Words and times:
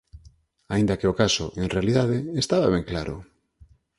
Aínda 0.73 0.97
que 0.99 1.09
o 1.11 1.17
caso, 1.21 1.45
en 1.61 1.67
realidade, 1.75 2.17
estaba 2.43 2.67
ben 2.73 2.83
claro. 2.91 3.15